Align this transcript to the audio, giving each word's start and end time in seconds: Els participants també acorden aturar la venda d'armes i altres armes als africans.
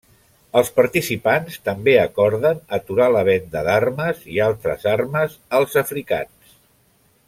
Els 0.61 0.69
participants 0.77 1.59
també 1.69 1.93
acorden 2.05 2.63
aturar 2.79 3.11
la 3.17 3.23
venda 3.29 3.65
d'armes 3.71 4.27
i 4.39 4.43
altres 4.51 4.91
armes 4.97 5.41
als 5.61 5.83
africans. 5.87 6.61